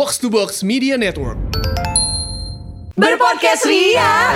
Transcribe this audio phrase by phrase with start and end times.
[0.00, 1.36] Box to Box Media Network.
[2.96, 4.32] Berpodcast Ria.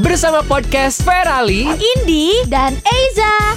[0.00, 3.52] Bersama podcast Ferali Indi dan Eiza.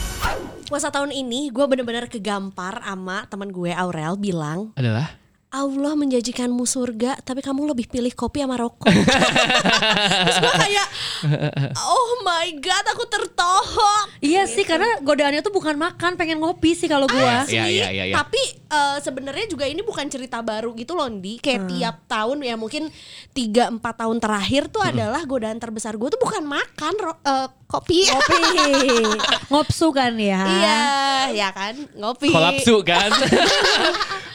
[0.68, 5.23] Puasa tahun ini gue bener-bener kegampar sama teman gue Aurel bilang adalah
[5.54, 8.90] Allah menjanjikanmu surga tapi kamu lebih pilih kopi sama rokok.
[10.26, 10.88] Terus gue kayak
[11.78, 14.04] Oh my god aku tertohok.
[14.18, 17.46] Iya sih karena godaannya tuh bukan makan, pengen ngopi sih kalau gua.
[17.46, 18.16] Iya, iya, iya, iya.
[18.18, 22.58] Tapi eh, sebenarnya juga ini bukan cerita baru gitu loh Di Kayak tiap tahun ya
[22.58, 22.90] mungkin
[23.32, 27.22] 3-4 tahun terakhir tuh adalah godaan terbesar gue tuh bukan makan ro-
[27.74, 28.38] kopi Ngopi.
[29.52, 30.42] Ngopsu kan ya.
[30.46, 30.82] Iya
[31.34, 31.74] ya kan?
[31.94, 32.30] Ngopi.
[32.30, 33.10] Kolapsu kan?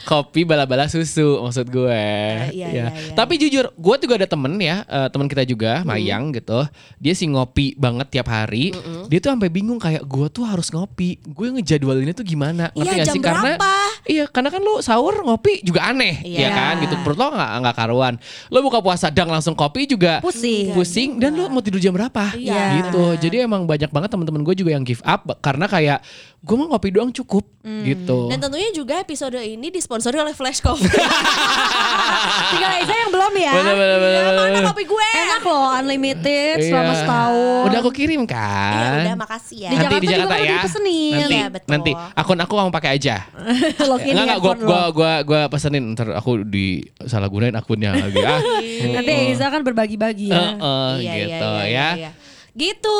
[0.09, 2.01] Kopi bala-bala susu maksud gue.
[2.49, 2.67] Iya, Ya.
[2.67, 3.13] iya, iya.
[3.13, 6.65] tapi jujur gue juga ada temen ya eh, teman kita juga Mayang gitu.
[6.97, 8.73] Dia sih ngopi banget tiap hari.
[9.05, 11.21] Dia tuh sampai bingung kayak gue tuh harus ngopi.
[11.21, 12.73] Gue ngejadwalinnya tuh gimana?
[12.73, 13.21] Ngerti Iya, gak jam sih?
[13.21, 13.73] Karena berapa?
[14.09, 16.39] iya karena kan lu sahur ngopi juga aneh Iya.
[16.41, 16.73] ya kan?
[16.81, 16.95] Gitu.
[16.99, 18.13] Perut lo nggak nggak karuan.
[18.49, 20.73] Lo buka puasa dang langsung kopi juga Pusing.
[20.73, 21.09] pusing.
[21.21, 22.33] Dan lu mau tidur jam berapa?
[22.33, 22.81] Iya.
[22.81, 23.13] gitu.
[23.19, 25.99] Jadi emang banyak banget teman-teman gue juga yang give up karena kayak
[26.39, 27.45] gue mau ngopi doang cukup
[27.83, 30.87] gitu Dan tentunya juga episode ini disponsori oleh Flash Coffee
[32.49, 33.53] Tinggal Eiza yang belum ya.
[33.53, 35.07] Bener, bener, bener, Iya, Mana kopi gue?
[35.11, 36.99] Enak loh, unlimited selama Iya.
[36.99, 37.63] setahun.
[37.67, 38.97] Udah aku kirim Iya kan.
[39.03, 40.49] udah makasih ya Di nanti Jakarta di juga Jakarta udah ya.
[40.55, 41.11] dipesenin.
[41.13, 41.69] Nanti, Iya, betul.
[41.69, 43.15] nanti akun aku kamu pakai aja.
[43.91, 44.89] Login gua handphone gua lo.
[44.91, 46.65] gua gua pesenin ntar aku di
[47.05, 48.39] salah gunain akunnya lagi ah.
[48.95, 50.39] Nanti Eiza kan berbagi-bagi ya.
[50.55, 51.67] Heeh, Iya, iya, gitu iya, ya.
[51.67, 52.11] iya, iya.
[52.59, 52.95] Gitu.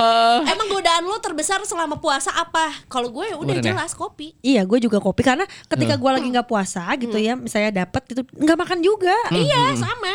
[0.52, 2.72] Emang godaan lo terbesar selama puasa apa?
[2.88, 3.76] Kalau gue udah Bener ya?
[3.76, 4.32] jelas kopi.
[4.40, 8.24] Iya, gue juga kopi karena ketika gue lagi nggak puasa gitu ya, misalnya dapat gitu
[8.24, 9.14] nggak makan juga.
[9.28, 10.14] Iya, sama.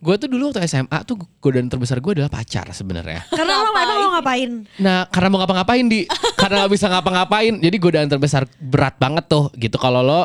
[0.00, 3.20] Gue tuh dulu waktu SMA tuh godaan terbesar gue adalah pacar sebenarnya.
[3.36, 4.50] Karena lo emang lo ngapain?
[4.78, 9.52] Nah, karena mau ngapa-ngapain di, karena gak bisa ngapa-ngapain, jadi godaan terbesar berat banget tuh
[9.54, 10.24] gitu kalau lo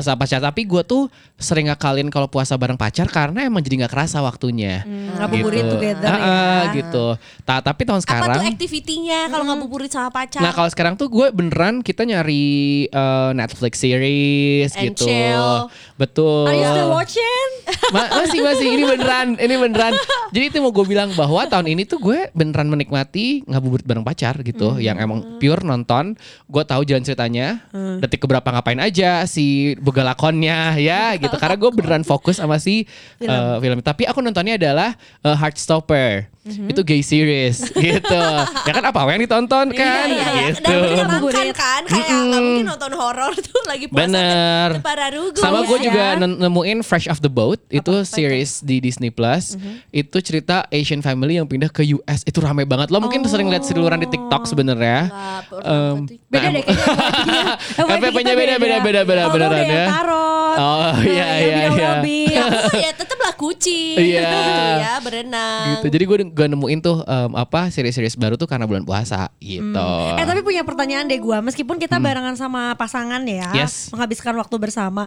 [0.00, 0.40] sama pacar.
[0.40, 4.84] Tapi gue tuh sering ngakalin kalau puasa bareng pacar karena emang jadi nggak kerasa waktunya.
[4.88, 6.24] ngabuburit together Ah, ah,
[6.66, 6.80] ya.
[6.80, 7.06] gitu.
[7.42, 10.40] Ta- tapi tahun Apa sekarang, tuh activity-nya kalau ngabuburit sama pacar?
[10.40, 12.44] nah kalau sekarang tuh gue beneran kita nyari
[12.88, 15.04] uh, Netflix series And gitu.
[15.04, 15.68] chill.
[15.94, 16.44] Betul.
[16.46, 17.48] Are you still watching?
[17.92, 19.92] Ma- masih masih ini beneran ini beneran.
[20.30, 24.38] Jadi itu mau gue bilang bahwa tahun ini tuh gue beneran menikmati ngabuburit bareng pacar
[24.46, 26.14] gitu yang emang pure nonton.
[26.46, 27.66] Gue tahu jalan ceritanya
[27.98, 31.34] detik keberapa ngapain aja si boga lakonnya ya gitu.
[31.34, 32.86] Karena gue beneran fokus sama si
[33.18, 33.78] film, film.
[33.82, 34.94] tapi aku nontonnya adalah
[35.26, 38.22] uh, Heartstopper itu gay series gitu
[38.64, 40.44] ya kan apa yang ditonton kan Iya, iya.
[40.56, 40.80] gitu Dan
[41.20, 44.68] menyenangkan kan Kayak nggak mungkin nonton horor tuh lagi puasa Bener.
[44.80, 45.84] Pararugu Sama gue Iya.
[45.84, 49.56] juga nemuin Fresh Off the Boat itu series di Disney Plus.
[49.92, 52.24] Itu cerita Asian family yang pindah ke US.
[52.24, 52.88] Itu rame banget.
[52.88, 55.08] Lo mungkin sering lihat seluruhan di TikTok sebenarnya.
[55.48, 56.14] Berarti.
[56.30, 56.90] Beda nah, deh kayaknya.
[58.10, 59.86] Beda, beda, beda, beda, beneran dia ya.
[60.52, 61.90] Oh iya iya iya.
[62.00, 64.20] Ya, aku ya tetap lah kucing Iya.
[64.20, 64.38] gitu
[64.80, 65.86] ya berenang Gitu.
[65.90, 69.88] Jadi gue gue nemuin tuh em, apa series-series baru tuh karena bulan puasa gitu.
[70.14, 73.88] Eh tapi punya pertanyaan deh gua meskipun kita barengan sama pasangan ya Yes.
[73.90, 75.06] menghabiskan waktu bersama.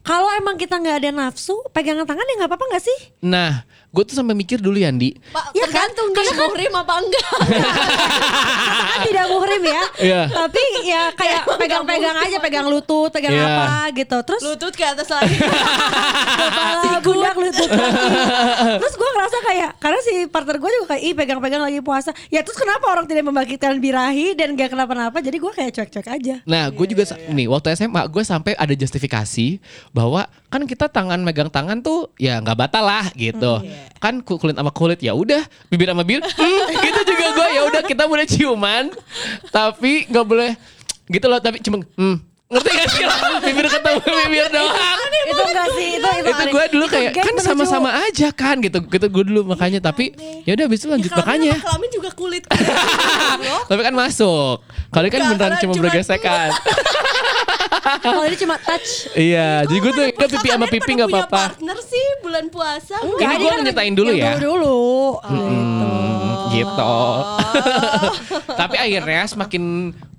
[0.00, 2.98] Kalau emang kita nggak ada nafsu, pegangan tangan ya nggak apa-apa nggak sih?
[3.20, 5.14] Nah, gue tuh sampai mikir dulu Yandi.
[5.30, 5.86] Pak, Ya kan?
[5.86, 7.28] tergantung dia muhrim apa enggak
[8.90, 9.82] kan tidak muhrim ya.
[9.96, 10.20] Iya.
[10.28, 13.46] Tapi ya kayak pegang-pegang aja, pegang lutut, pegang Iya.
[13.46, 14.18] apa gitu.
[14.20, 18.06] Terus lutut ke atas lagi kepala, pundak, lutut kaki.
[18.82, 22.10] Terus gue ngerasa kayak karena si partner gue juga kayak ih pegang-pegang lagi puasa.
[22.28, 25.20] Ya terus kenapa orang tidak membangkitkan birahi dan gak kenapa-napa?
[25.20, 26.34] Jadi gue kayak cuek-cuek aja.
[26.44, 31.18] Nah, gue juga sa- nih waktu SMA gue sampai ada justifikasi bahwa kan kita tangan
[31.18, 33.58] megang tangan tuh ya nggak batal lah gitu.
[33.98, 37.62] Kan ku- kulit sama kulit ya udah, bibir sama bibir, hmm, gitu juga gue ya
[37.66, 38.86] udah kita boleh ciuman,
[39.50, 40.54] tapi nggak boleh
[41.10, 41.42] gitu loh.
[41.42, 42.16] Tapi cuma hmm,
[42.54, 43.02] ngerti gak sih?
[43.50, 44.98] Bibir ketemu bibir doang.
[45.24, 49.06] itu enggak sih, itu itu, itu gue dulu kayak kan sama-sama aja kan gitu gitu
[49.10, 49.82] gue dulu makanya.
[49.82, 50.14] Tapi
[50.46, 51.54] ya udah habis itu lanjut kelamin makanya.
[51.58, 52.44] kelamin juga kulit.
[53.72, 54.62] Tapi kan masuk.
[54.94, 56.54] Kalau ini kan beneran cuma- bergesekan
[58.00, 59.08] Kalau ini cuma touch.
[59.14, 62.94] iya jadi gue tuh udah pipi sama pipi nggak punya apa-apa partner sih bulan puasa
[63.00, 64.32] Ini Enggak, gue kan nyetain dulu ya.
[64.36, 64.82] Dulu dulu.
[65.24, 66.96] Hmm, gitu.
[68.60, 69.62] Tapi akhirnya semakin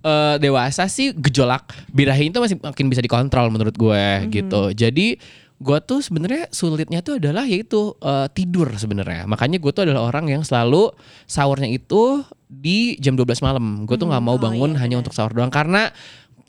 [0.03, 4.71] eh, dewasa sih gejolak birahi itu masih makin bisa dikontrol menurut gue gitu.
[4.75, 5.17] Jadi
[5.55, 9.23] gue tuh sebenarnya sulitnya tuh adalah yaitu eh, tidur sebenarnya.
[9.25, 10.91] Makanya gue tuh adalah orang yang selalu
[11.25, 13.83] sahurnya itu di jam 12 malam.
[13.87, 15.89] Gue tuh nggak mau bangun hanya untuk sahur doang karena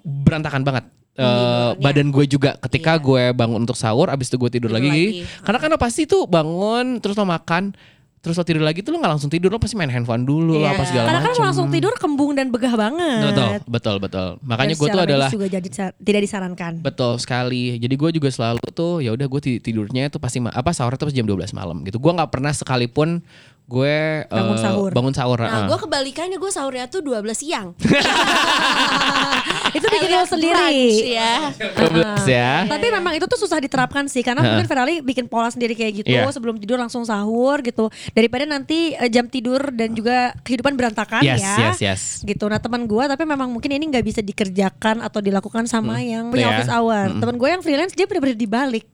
[0.06, 0.84] berantakan banget.
[1.16, 4.92] Eh, badan gue juga ketika gue bangun untuk sahur abis itu gue tidur, Tidur lagi,
[4.92, 5.06] lagi.
[5.40, 7.72] karena kan lo pasti tuh bangun terus lo makan
[8.20, 10.76] terus lo tidur lagi tuh lo nggak langsung tidur lo pasti main handphone dulu Iya.
[10.76, 13.32] apa segala Karena kan macam langsung tidur kembung dan begah banget.
[13.32, 16.72] betul betul betul makanya gue tuh adalah juga jadi tidak disarankan.
[16.84, 17.80] Betul sekali.
[17.80, 21.24] Jadi gue juga selalu tuh ya udah gue tidurnya itu pasti apa sahurnya tuh jam
[21.24, 21.96] 12 malam gitu.
[21.96, 23.24] Gue nggak pernah sekalipun
[23.66, 23.98] gue
[24.30, 24.90] Bangun eh, sahur.
[24.94, 25.38] Bangun sahur.
[25.42, 25.66] Nah, uh.
[25.66, 27.74] gue kebalikannya gue sahurnya tuh 12 siang.
[29.76, 30.78] itu bikin lo sendiri.
[31.10, 31.50] ya.
[31.50, 32.52] 12 ya.
[32.70, 36.14] Tapi memang itu tuh susah diterapkan sih karena mungkin Ferrari bikin pola sendiri kayak gitu
[36.14, 36.30] Iya.
[36.30, 41.42] sebelum tidur langsung sahur gitu daripada nanti eh, jam tidur dan juga kehidupan berantakan Yes,
[41.42, 42.02] ya yes, yes.
[42.22, 46.30] gitu nah teman gue tapi memang mungkin ini nggak bisa dikerjakan atau dilakukan sama yang
[46.30, 46.52] punya Iya.
[46.54, 48.86] office hour teman gue yang freelance dia benar-benar dibalik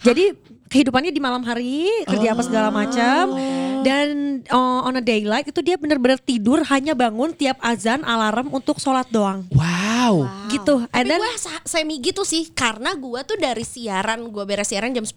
[0.00, 0.32] jadi
[0.68, 3.32] kehidupannya di malam hari kerja apa segala macam
[3.82, 4.06] dan
[4.48, 9.06] uh, on a daylight itu dia benar-benar tidur hanya bangun tiap azan alarm untuk sholat
[9.08, 9.44] doang.
[9.50, 10.24] Wow.
[10.48, 10.80] gitu.
[10.90, 11.32] And Tapi then gue
[11.68, 15.12] semi gitu sih karena gue tuh dari siaran gue beres siaran jam 10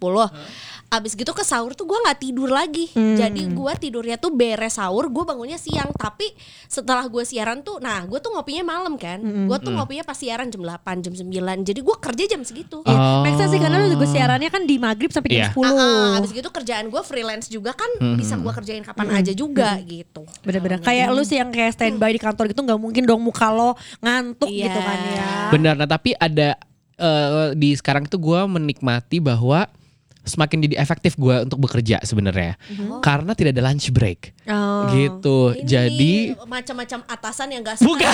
[0.92, 2.92] Abis gitu ke sahur tuh gue nggak tidur lagi.
[2.92, 3.16] Hmm.
[3.16, 5.88] Jadi gue tidurnya tuh beres sahur gue bangunnya siang.
[5.96, 6.36] Tapi
[6.68, 9.24] setelah gue siaran tuh Nah gue tuh ngopinya malam kan.
[9.24, 9.48] Hmm.
[9.48, 11.32] Gue tuh ngopinya pas siaran jam 8 jam 9
[11.64, 12.84] Jadi gue kerja jam segitu.
[12.84, 13.24] Ya, Oh.
[13.24, 15.56] make sense sih karena lu juga siarannya kan di maghrib sampai jam Iya.
[15.56, 17.88] 10 Ah, ah, abis gitu kerjaan gue freelance juga kan
[18.20, 20.24] bisa gue kerjain kapan aja juga gitu.
[20.42, 23.74] Bener-bener kayak lu sih yang kayak standby di kantor gitu nggak mungkin dong muka lo
[24.00, 24.66] ngantuk Iya.
[24.68, 25.28] gitu kan ya.
[25.50, 25.74] Benar.
[25.76, 26.56] Nah tapi ada
[26.96, 29.66] eh, di sekarang tuh gue menikmati bahwa
[30.22, 32.56] semakin jadi efektif gue untuk bekerja sebenarnya
[33.02, 34.90] karena tidak ada lunch break Oh.
[34.90, 35.54] gitu.
[35.54, 36.14] Ini Jadi
[36.50, 38.10] macam-macam atasan yang gak Bukan.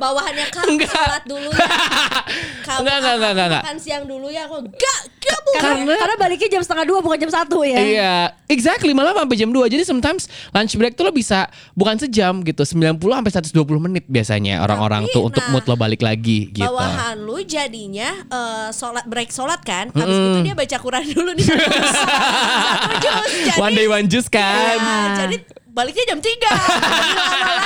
[0.00, 0.88] bawahannya kan Enggak.
[0.88, 1.60] sholat dulu ya.
[2.66, 3.62] Kamu Enggak, enggak, enggak, enggak.
[3.68, 4.48] makan siang dulu ya.
[4.48, 5.60] Aku enggak, enggak bukan.
[5.60, 7.78] Karena, karena baliknya jam setengah dua bukan jam satu ya.
[7.84, 8.14] Iya,
[8.48, 9.68] exactly malah sampai jam 2.
[9.68, 10.24] Jadi sometimes
[10.56, 15.28] lunch break tuh lo bisa bukan sejam gitu, 90 sampai 120 menit biasanya orang-orang tuh
[15.28, 16.64] untuk nah, mood lo balik lagi gitu.
[16.64, 19.92] Bawahan lu jadinya eh, sholat break sholat kan.
[19.92, 21.94] Habis itu dia baca Quran dulu nih satu juz.
[21.94, 23.24] satu juz.
[23.46, 24.76] Jadi, One day one juice kan.
[24.76, 25.36] ya, jadi
[25.68, 26.66] baliknya jam 3 lama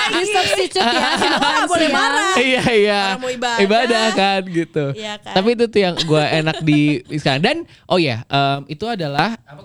[0.05, 0.29] Di lagi.
[0.29, 1.09] substitute ya.
[1.41, 2.33] Nggak boleh marah.
[2.37, 3.01] Iya iya.
[3.11, 3.33] Orang mau
[3.65, 4.07] ibadah.
[4.13, 4.85] kan gitu.
[4.93, 5.33] Iya kan.
[5.33, 6.81] Tapi itu tuh yang gue enak di
[7.11, 9.61] sekarang dan oh ya em, itu adalah apa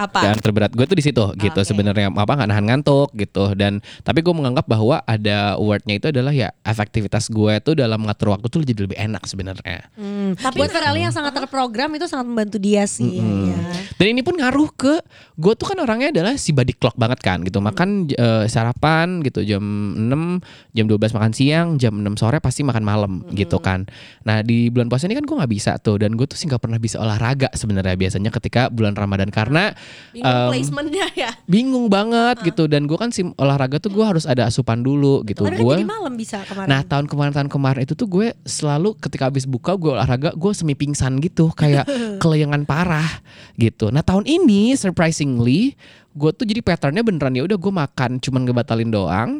[0.00, 0.32] Apa?
[0.32, 1.68] yang terberat gue tuh di situ gitu Oke.
[1.68, 6.32] sebenarnya apa nggak nahan ngantuk gitu dan tapi gue menganggap bahwa ada wordnya itu adalah
[6.32, 10.32] ya efektivitas gue tuh dalam mengatur waktu tuh jadi lebih enak sebenarnya Hmm.
[10.38, 13.20] Tapi Buat Ferrari yang sangat terprogram itu sangat membantu dia sih.
[13.20, 13.58] ya.
[13.98, 15.02] Dan ini pun ngaruh ke
[15.36, 17.58] gue tuh kan orangnya adalah si body clock banget kan gitu.
[17.60, 20.40] Makan eh, sarapan gitu jam 6,
[20.72, 23.84] jam 12 makan siang, jam 6 sore pasti makan malam gitu kan.
[24.24, 26.62] Nah, di bulan puasa ini kan gue nggak bisa tuh dan gue tuh sih nggak
[26.62, 29.74] pernah bisa olahraga sebenarnya biasanya ketika bulan Ramadan karena
[30.10, 31.30] Bingung em, placementnya ya.
[31.46, 35.46] bingung banget gitu dan gue kan si olahraga tuh gue harus ada asupan dulu gitu.
[35.46, 36.68] Tapi kan Gue jadi malam bisa kemarin.
[36.68, 40.52] Nah tahun kemarin tahun kemarin itu tuh gue selalu ketika habis buka gue olahraga gue
[40.52, 41.86] semi pingsan gitu kayak
[42.22, 43.22] keleyangan parah
[43.54, 43.94] gitu.
[43.94, 45.78] Nah tahun ini surprisingly
[46.10, 49.30] gue tuh jadi patternnya beneran ya udah gue makan cuman ngebatalin doang.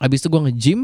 [0.00, 0.80] Habis itu gue nge-gym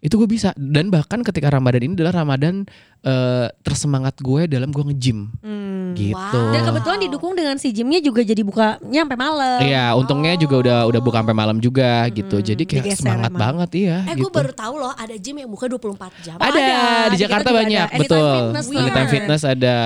[0.00, 2.64] itu gue bisa dan bahkan ketika Ramadan ini adalah Ramadan
[3.00, 5.92] eh, tersemangat gue dalam gue nge-gym Hmm.
[5.92, 6.16] gitu.
[6.36, 6.52] Wow.
[6.52, 9.58] Dan kebetulan didukung dengan si gymnya juga jadi bukanya sampai malam.
[9.58, 12.38] Iya, untungnya juga udah udah buka sampai malam juga gitu.
[12.38, 13.40] Jadi kayak digeser semangat emang.
[13.42, 14.22] banget iya Eh gitu.
[14.22, 16.36] gue baru tahu loh ada gym yang buka 24 jam.
[16.38, 16.76] ada, ada,
[17.08, 17.94] di Jakarta banyak ada.
[17.94, 18.36] Anytime betul.
[18.46, 19.08] Fitness Anytime.
[19.08, 19.76] Fitness ada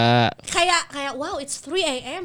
[0.45, 2.25] Kayak kayak wow it's 3 a.m.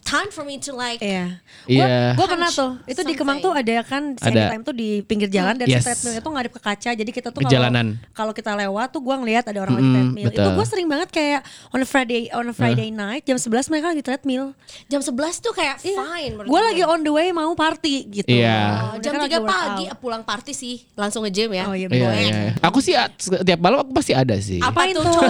[0.00, 1.38] Time for me to like Iya.
[1.64, 2.12] Iya.
[2.12, 2.78] Gue pernah tuh.
[2.84, 4.26] Itu di Kemang tuh ada kan Ada.
[4.48, 5.82] Anytime tuh di pinggir jalan dan Yes.
[5.82, 6.90] treadmill itu ngadep ke kaca.
[6.92, 7.86] Jadi kita tuh Ke kalau jalanan.
[8.10, 10.26] kalau kita lewat tuh gue ngeliat ada orang lagi Mm-mm, treadmill.
[10.26, 10.52] Itu betul.
[10.52, 14.02] gue sering banget kayak on a Friday on a Friday night jam 11 mereka lagi
[14.02, 14.44] treadmill.
[14.86, 16.32] jam 11 tuh kayak fine.
[16.32, 18.28] menurut Gue lagi on the way mau party gitu.
[18.28, 18.58] Iya.
[18.88, 20.00] Oh, jam Mereka 3 lagi pagi workout.
[20.00, 21.64] pulang party sih langsung nge-gym ya.
[21.64, 22.12] Oh iya Iya, betul.
[22.12, 22.42] iya.
[22.60, 22.94] Aku sih
[23.40, 24.58] tiap malam aku pasti ada sih.
[24.58, 25.22] Apa coba?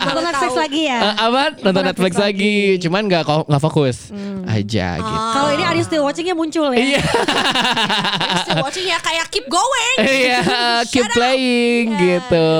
[0.00, 0.98] Kalau Nonton Netflix lagi ya.
[1.00, 2.82] Eh, apa nonton Netflix Netflix lagi, lagi.
[2.82, 3.22] cuman nggak
[3.54, 4.10] nggak fokus
[4.44, 5.18] aja gitu.
[5.30, 6.82] Kalau ini Are You Still Watchingnya muncul ya.
[6.82, 7.02] Iya,
[8.42, 9.96] Still watching ya kayak keep going.
[10.02, 10.40] iya,
[10.90, 12.50] keep playing gitu.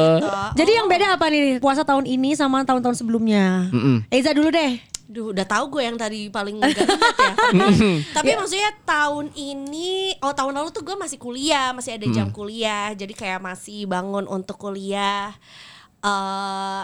[0.55, 3.75] Jadi yang beda apa nih puasa tahun ini sama tahun-tahun sebelumnya?
[3.75, 4.07] Mm-mm.
[4.07, 4.79] Eza dulu deh.
[5.05, 7.35] Duh, udah tahu gue yang tadi paling gak ingat ya.
[8.17, 12.97] Tapi maksudnya tahun ini, oh tahun lalu tuh gue masih kuliah, masih ada jam kuliah,
[12.97, 15.35] jadi kayak masih bangun untuk kuliah.
[16.01, 16.83] eh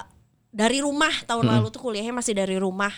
[0.50, 2.90] dari rumah tahun lalu tuh kuliahnya masih dari rumah.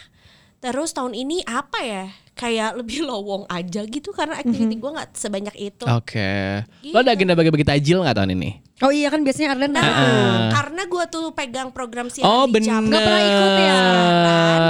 [0.62, 2.04] Terus tahun ini apa ya?
[2.32, 5.84] Kayak lebih lowong aja gitu karena activity gue nggak sebanyak itu.
[5.84, 6.62] Oke.
[6.86, 8.50] Lo ada agenda bagi-bagi tajil nggak tahun ini?
[8.80, 10.42] Oh iya kan biasanya Arlen Nah, tuh.
[10.50, 12.88] karena gue tuh pegang program siaran Oh di jam bener.
[12.88, 13.78] Nggak pernah ikut ya?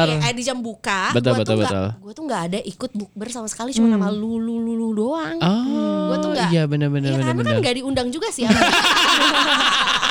[0.05, 1.87] siaran, eh, di jam buka Betul, gua betul, tuh betul.
[1.99, 5.37] gua tuh nggak ada ikut bukber sama sekali cuma nama lu lu lu lu doang
[5.39, 7.53] Oh, Gua tuh nggak- iya benar-benar Iya, karena benar-benar.
[7.53, 8.53] kan nggak diundang juga sih ya.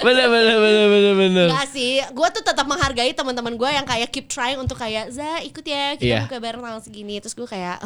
[0.00, 1.46] bener bener bener bener bener.
[1.52, 5.40] Enggak sih, gue tuh tetap menghargai teman-teman gue yang kayak keep trying untuk kayak Za
[5.40, 6.20] ikut ya kita Iya.
[6.26, 7.18] buka bareng tanggal segini.
[7.18, 7.78] Terus gue kayak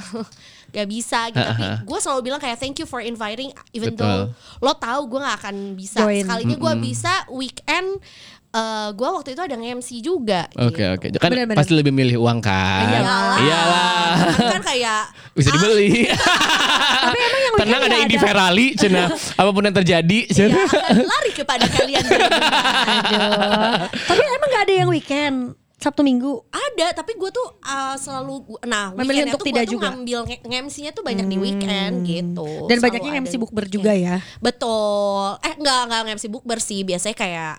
[0.74, 1.40] gak bisa gitu.
[1.40, 5.38] Tapi gue selalu bilang kayak thank you for inviting, even though lo tahu gue gak
[5.44, 6.02] akan bisa.
[6.02, 6.24] Join.
[6.24, 7.98] Sekalinya gue bisa weekend.
[8.54, 10.46] Eh gue waktu itu ada nge-MC juga.
[10.54, 10.94] Oke gitu.
[10.94, 11.06] oke.
[11.18, 11.58] Kan Bener-bener.
[11.58, 12.86] pasti lebih milih uang kan.
[12.86, 13.34] Iyalah.
[13.36, 14.12] Iyalah.
[14.30, 15.02] Kan, kan kayak
[15.34, 16.06] Bisa dibeli.
[16.06, 19.10] Tapi emang yang Tenang ada nggak Indi Ferrari, cina.
[19.10, 20.54] Apa pun yang terjadi, ya cina.
[20.62, 22.04] akan lari kepada kalian.
[22.06, 22.30] Aduh.
[24.08, 25.36] Tapi emang gak ada yang weekend
[25.74, 26.40] Sabtu Minggu.
[26.48, 29.86] Ada, tapi gue tuh uh, selalu nah Memilih untuk tuh tidak gue tuh juga.
[29.92, 32.48] ngambil nge- nge-MC-nya tuh banyak di weekend gitu.
[32.70, 34.16] Dan banyaknya di bukber juga ya.
[34.40, 35.36] Betul.
[35.44, 37.54] Eh enggak enggak nge-MC bukber sih, biasanya kayak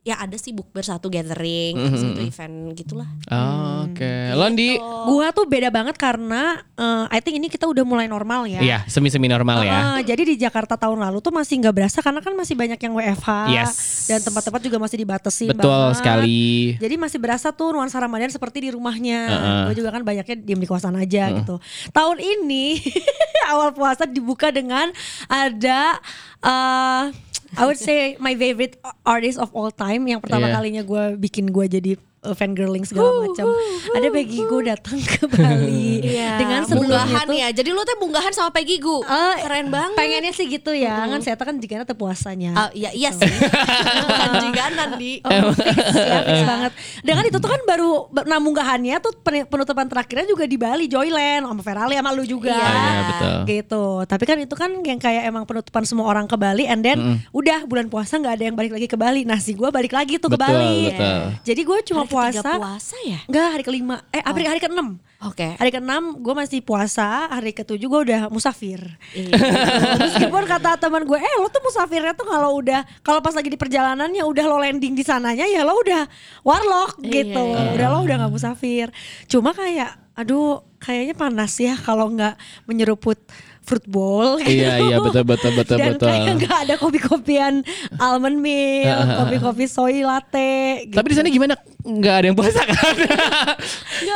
[0.00, 3.04] ya ada sih bukber satu gathering, habis itu event gitulah.
[3.28, 4.32] Oh, Oke.
[4.32, 4.80] Londi.
[4.80, 8.56] Gua tuh beda banget karena eh, I think ini kita udah mulai normal ya.
[8.58, 9.76] Iya, semi-semi normal ya.
[9.76, 12.92] Ah, jadi di Jakarta tahun lalu tuh masih nggak berasa karena kan masih banyak yang
[12.96, 13.72] WFH Yes.
[14.08, 15.96] dan tempat-tempat juga masih dibatasi Betul banget.
[16.00, 16.42] sekali.
[16.80, 19.20] Jadi masih berasa tuh nuansa Ramadan seperti di rumahnya.
[19.28, 19.62] Heeh.
[19.68, 21.60] Gue juga kan banyaknya diem di kosan aja gitu.
[21.92, 22.80] Tahun ini
[23.52, 24.88] awal puasa dibuka dengan
[25.28, 26.00] ada
[26.38, 27.04] eh
[27.56, 30.54] I would say my favorite artist of all time yang pertama Iya.
[30.54, 33.46] kalinya gue bikin gue jadi fangirling segala macam.
[33.94, 36.02] Ada Peggy Gu datang ke Bali
[36.40, 37.48] dengan sebelumnya tuh ya.
[37.50, 38.96] Jadi lu tuh munggahan sama Peggy Gu.
[39.00, 39.94] Eh, Keren banget.
[39.94, 42.50] Pengennya sih gitu ya, kan saya kan jika nanti puasanya.
[42.52, 43.24] Ah, iya iya sih.
[43.24, 45.22] Bukan jiganan di.
[45.22, 46.72] Oh, fix, ya, fix banget.
[47.00, 47.90] Dengan itu tuh kan baru
[48.26, 52.52] nah munggahannya tuh pen- penutupan terakhirnya juga di Bali Joyland sama Ferali sama lu juga.
[52.52, 52.66] Iya.
[52.66, 53.36] Ah, iya, betul.
[53.46, 53.84] Gitu.
[54.04, 56.98] Tapi kan itu kan yang kayak emang penutupan semua orang ke Bali and then
[57.30, 59.22] udah bulan puasa nggak ada yang balik lagi ke Bali.
[59.22, 60.76] Nah, si gue balik lagi tuh ke Betul, Bali.
[60.90, 61.18] betul.
[61.44, 63.20] Jadi gue cuma puasa puasa ya?
[63.28, 63.96] Enggak, hari kelima.
[64.10, 64.96] Eh, hari, hari keenam.
[65.20, 65.54] Oke.
[65.54, 68.78] Hari keenam gue masih puasa, hari ketujuh gue udah musafir.
[69.12, 69.34] Iya.
[70.02, 73.58] Meskipun kata teman gue, eh lo tuh musafirnya tuh kalau udah kalau pas lagi di
[73.58, 76.06] perjalanan ya udah lo landing di sananya ya lo udah
[76.40, 77.44] warlock Iya, gitu.
[77.44, 77.74] iya.
[77.74, 78.88] Udah lo udah nggak musafir.
[79.26, 83.18] Cuma kayak, aduh kayaknya panas ya kalau nggak menyeruput
[83.68, 84.40] fruit bowl.
[84.40, 86.08] Iya iya betul betul betul Dan betul.
[86.08, 87.60] kayak nggak ada kopi-kopian
[88.00, 88.88] almond milk,
[89.20, 90.88] kopi-kopi soy latte.
[90.88, 90.96] Gitu.
[90.96, 91.54] Tapi di sana gimana?
[91.84, 92.96] Nggak ada yang puasa kan?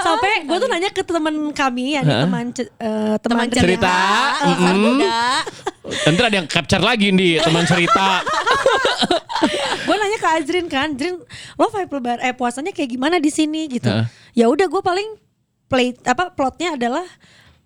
[0.02, 3.60] Sampai gue tuh nanya ke teman kami, ya teman eh, teman, Teman Cerita.
[3.60, 3.96] cerita.
[4.48, 4.76] Mm-mm.
[4.80, 5.20] muda.
[5.82, 8.24] Nanti ada yang capture lagi di teman cerita.
[9.86, 11.20] gue nanya ke Azrin kan, Azrin
[11.58, 13.90] lo vibe lebar eh puasanya kayak gimana di sini gitu.
[13.90, 14.06] Heeh.
[14.32, 15.08] Ya udah gue paling
[15.66, 17.04] plate apa plotnya adalah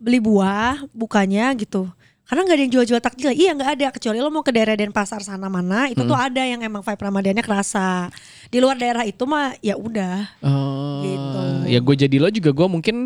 [0.07, 1.91] beli buah bukanya gitu.
[2.27, 3.31] Karena nggak ada yang jual-jual takjil.
[3.31, 6.59] Iya nggak ada kecuali lo mau ke daerah Denpasar sana mana itu tuh ada yang
[6.59, 8.11] emang vibe Ramadannya kerasa.
[8.51, 10.43] Di luar daerah itu mah ya udah.
[10.43, 11.43] Oh, Gitu.
[11.71, 12.97] ya gue jadi lo juga gue mungkin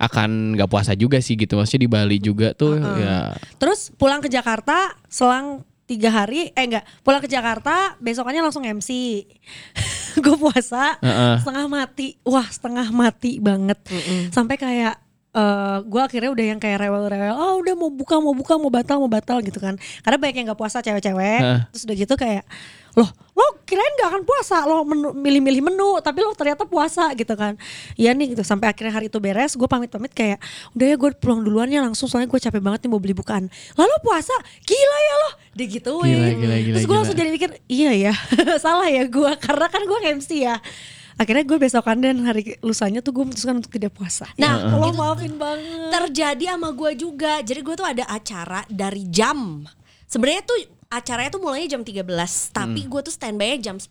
[0.00, 1.60] akan nggak puasa juga sih gitu.
[1.60, 3.36] Maksudnya di Bali juga tuh ya.
[3.60, 9.26] Terus pulang ke Jakarta selang tiga hari eh enggak pulang ke Jakarta besokannya langsung MC
[10.24, 11.42] gue puasa Heeh.
[11.42, 13.74] setengah mati wah setengah mati banget
[14.30, 18.58] sampai kayak eh gue akhirnya udah yang kayak rewel-rewel oh udah mau buka mau buka
[18.58, 19.78] mau batal mau batal gitu kan.
[20.02, 21.38] Karena banyak yang nggak puasa cewek-cewek.
[21.38, 21.60] Heeh.
[21.70, 22.42] terus udah gitu kayak
[22.90, 23.06] loh
[23.38, 24.66] lo kirain gak akan puasa?
[24.66, 27.54] Lo menu- milih-milih menu tapi lo ternyata puasa gitu kan.
[27.94, 28.42] Iya nih gitu.
[28.42, 30.42] Sampai akhirnya hari itu beres gue pamit-pamit kayak
[30.74, 33.46] udah ya gue pulang duluan ya langsung soalnya gue capek banget nih mau beli bukaan.
[33.78, 34.34] Lalu puasa?
[34.66, 35.30] Gila ya lo!
[35.54, 36.10] Digituin.
[36.10, 38.14] Gila, gila, gila, terus gue langsung jadi mikir iya ya
[38.64, 40.58] salah ya gue karena kan gue MC ya
[41.20, 44.24] akhirnya gue besokan dan hari lusanya tuh gue memutuskan untuk tidak puasa.
[44.40, 45.92] Nah, ya, Allah itu maafin banget.
[45.92, 47.32] Terjadi sama gue juga.
[47.44, 49.68] Jadi gue tuh ada acara dari jam.
[50.08, 50.56] Sebenarnya tuh
[50.90, 52.02] acaranya tuh mulainya jam 13,
[52.50, 53.86] tapi gue tuh standby jam 10.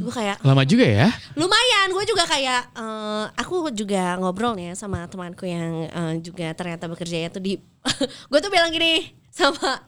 [0.00, 1.10] Gue kayak Lama juga ya?
[1.34, 1.92] lumayan.
[1.92, 6.86] Gue juga kayak eh, aku juga ngobrol nih ya sama temanku yang eh, juga ternyata
[6.86, 7.58] bekerjanya tuh di
[8.30, 9.82] gue tuh bilang gini sama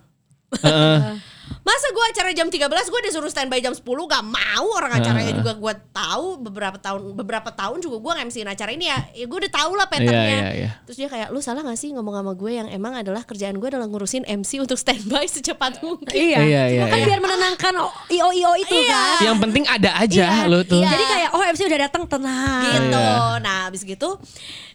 [1.73, 5.57] masa gue acara jam 13 gue disuruh standby jam 10 gak mau orang acaranya juga
[5.57, 9.49] gue tahu beberapa tahun beberapa tahun juga gue nge-MC acara ini ya, ya gue udah
[9.51, 10.71] tahu lah patternnya Iya, iya, iya.
[10.85, 13.69] terus dia kayak lu salah gak sih ngomong sama gue yang emang adalah kerjaan gue
[13.69, 17.07] adalah ngurusin MC untuk standby secepat mungkin iya, Iya, iya, kan iya.
[17.09, 17.73] biar menenangkan
[18.11, 18.93] io io itu Iya.
[18.93, 20.85] kan Yang penting ada aja Iya, lo tuh.
[20.85, 20.93] iya.
[20.93, 23.01] jadi kayak oh MC udah datang tenang gitu.
[23.01, 23.41] Iya.
[23.41, 24.21] Nah, abis gitu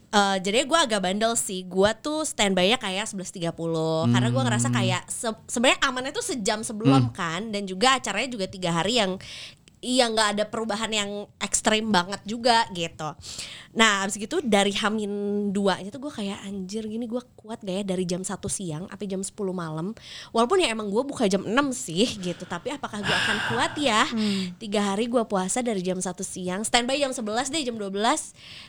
[0.08, 1.64] eh jadi gue agak bandel sih.
[1.64, 3.52] Gue tuh standby-nya kayak 11.30
[4.08, 7.52] karena gue ngerasa kayak se- sebenarnya amannya tuh sejam sebelum kan.
[7.52, 9.20] Dan juga acaranya juga tiga hari yang
[9.78, 13.14] iya nggak ada perubahan yang ekstrim banget juga gitu.
[13.78, 15.14] Nah abis gitu dari Hamin
[15.54, 18.90] 2 nya tuh gue kayak anjir gini gue kuat gak ya dari jam 1 siang
[18.90, 19.94] sampai jam 10 malam.
[20.34, 22.50] Walaupun ya emang gue buka jam 6 sih gitu.
[22.50, 24.10] Tapi apakah gue akan kuat ya?
[24.58, 26.66] Tiga hari gue puasa dari jam 1 siang.
[26.66, 27.94] Standby jam 11 deh jam 12.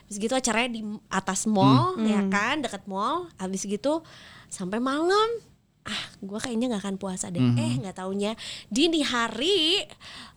[0.05, 3.33] Abis gitu acaranya di atas mall ya kan deket mall.
[3.41, 4.05] Abis gitu
[4.53, 5.48] sampai malam
[5.89, 7.57] ah gue kayaknya nggak akan puasa deh Mhm.
[7.57, 8.37] eh nggak taunya
[8.69, 9.89] dini hari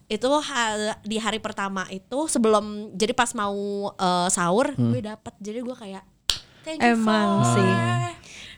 [0.08, 3.55] itu ha- di hari pertama itu sebelum jadi pas mau
[3.91, 4.89] eh, sahur Hmm.
[4.89, 6.03] gue dapet jadi gue kayak
[6.62, 7.72] thank you Emang for sih.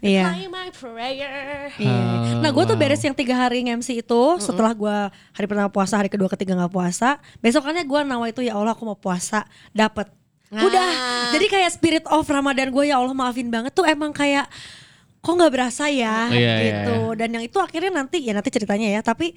[0.04, 0.28] Iya.
[0.28, 1.96] replying my prayer Iya.
[2.38, 4.98] Nah gue tuh beres yang tiga hari nge-MC itu setelah gue
[5.32, 7.24] hari pertama puasa, hari kedua, ketiga nggak puasa.
[7.40, 10.12] Besokannya gue nawa itu ya Allah aku mau puasa, dapet.
[10.52, 10.60] Nah.
[10.60, 10.90] Udah.
[11.32, 14.46] Jadi kayak spirit of Ramadan gue ya Allah maafin banget tuh emang kayak
[15.24, 17.16] kok nggak berasa ya Iya, iya, gitu.
[17.16, 19.00] Dan yang itu akhirnya nanti ya nanti ceritanya ya.
[19.00, 19.32] Tapi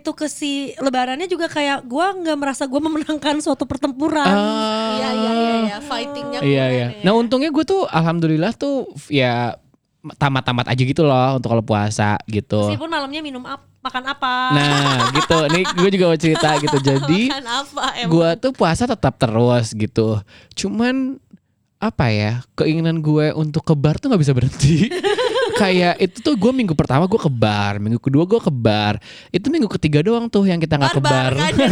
[0.00, 4.24] to ke si Lebarannya juga kayak gue nggak merasa gue memenangkan suatu pertempuran.
[4.24, 4.96] Ah.
[4.96, 6.86] iya iya iya iya fightingnya Iya iya.
[6.88, 7.04] ya.
[7.04, 9.60] Nah untungnya gue tuh alhamdulillah tuh ya
[10.16, 12.72] tamat-tamat aja gitu loh untuk kalau puasa gitu.
[12.72, 14.56] Meskipun malamnya minum ap- makan apa.
[14.56, 15.36] Nah gitu.
[15.52, 16.80] Nih gue juga mau cerita gitu.
[16.80, 20.16] Jadi Makan apa emang gue tuh puasa tetap terus gitu.
[20.56, 21.20] Cuman
[21.76, 24.88] apa ya keinginan gue untuk ke bar tuh nggak bisa berhenti.
[25.56, 29.00] Kayak itu tuh gue minggu pertama gue ke bar, minggu kedua gue ke bar.
[29.32, 31.32] Itu minggu ketiga doang tuh yang kita nggak ke bar.
[31.32, 31.54] Kan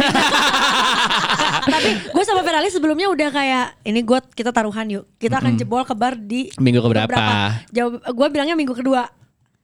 [1.65, 5.05] Tapi gue sama Ferali sebelumnya udah kayak ini gue kita taruhan yuk.
[5.17, 7.61] Kita akan jebol ke bar di Minggu keberapa?
[7.73, 9.09] Jawab gue bilangnya minggu kedua.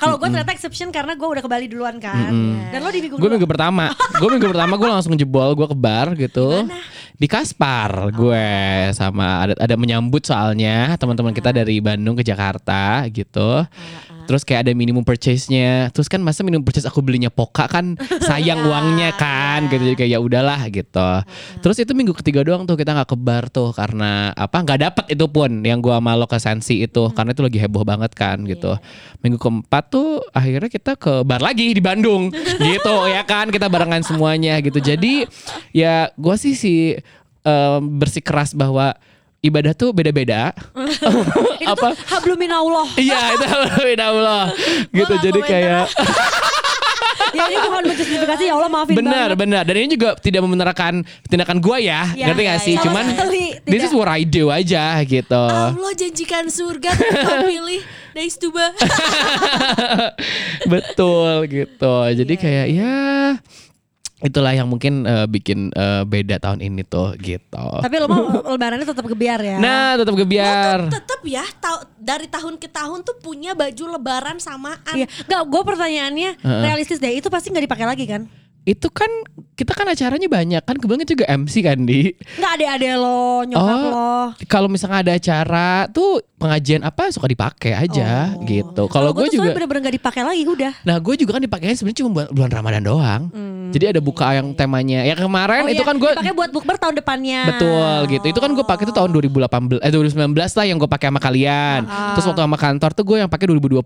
[0.01, 2.33] Kalau gue ternyata exception karena gue udah ke Bali duluan kan.
[2.73, 5.77] Dan lo di minggu Gue minggu pertama, gue minggu pertama gue langsung jebol, gue ke
[5.77, 6.65] bar gitu
[7.21, 8.45] di Kaspar gue
[8.97, 13.61] sama ada ada menyambut soalnya teman-teman kita dari Bandung ke Jakarta gitu.
[14.31, 15.91] Terus kayak ada minimum purchase-nya.
[15.91, 17.99] Terus kan masa minimum purchase aku belinya poka kan
[18.31, 19.91] sayang uangnya kan gitu.
[19.91, 21.09] Jadi kayak ya udahlah gitu.
[21.59, 25.05] Terus itu minggu ketiga doang tuh kita nggak ke bar tuh karena apa nggak dapet
[25.19, 28.39] itu pun yang gua sama lo ke Sensi itu karena itu lagi heboh banget kan
[28.47, 28.79] gitu.
[29.19, 32.31] Minggu keempat tuh akhirnya kita ke bar lagi di Bandung
[32.71, 34.79] gitu ya kan kita barengan semuanya gitu.
[34.79, 35.27] Jadi
[35.75, 36.95] ya gua sih si
[37.43, 38.95] em, bersikeras bahwa
[39.41, 40.53] ibadah tuh beda-beda.
[41.61, 42.93] Tuh habluminallah.
[42.93, 43.45] Iya itu
[43.81, 44.43] beda Allah
[44.89, 45.85] gitu jadi kayak
[47.31, 49.39] ya ini bukan menjustifikasi ya Allah maafin benar banget.
[49.39, 49.61] benar.
[49.63, 50.93] Dan ini juga tidak membenarkan
[51.25, 52.75] tindakan gue ya Ya, ngerti gak ya, sih?
[52.75, 52.81] ya.
[52.83, 53.05] cuman
[53.63, 55.31] this is what I do aja gitu.
[55.47, 57.81] Allah janjikan surga kau pilih.
[58.11, 58.75] Nice tuba
[60.71, 61.95] betul gitu.
[62.11, 62.95] Jadi Iya, kayak ya
[64.21, 68.21] itulah yang mungkin eh, bikin eh, beda tahun ini tuh gitu Tapi lo mau
[68.53, 69.57] lebarannya tetap gebiar ya.
[69.57, 74.77] nah tetap gebiar Tetap ya ta- dari tahun ke tahun tuh punya baju lebaran samaan
[74.91, 75.41] Iya, nggak.
[75.43, 77.13] Gue pertanyaannya realistis deh.
[77.13, 78.25] Itu pasti nggak dipakai lagi kan?
[78.63, 79.09] Itu kan
[79.51, 83.85] kita kan acaranya banyak kan kebetulan juga MC kan di Nggak ada-ada lo, nyokap Oh.
[83.87, 84.13] lo.
[84.45, 88.41] kalau misalnya ada acara tuh pengajian apa suka dipakai aja Oh.
[88.43, 90.73] gitu kalau gue juga bener-bener nggak dipakai lagi udah.
[90.81, 93.21] Nah gue juga kan dipakainya sebenarnya cuma bulan, bulan Ramadan doang.
[93.71, 94.99] Jadi ada buka yang temanya.
[95.01, 97.41] Ya kemarin Oh itu iya, kan gue dipakai buat bukber tahun depannya.
[97.47, 98.25] betul gitu.
[98.27, 101.81] Itu kan gue pakai itu tahun 2018 eh 2019 lah yang gue pakai sama kalian.
[101.85, 102.13] Ah.
[102.13, 103.79] Terus waktu sama kantor tuh gue yang pakai 2020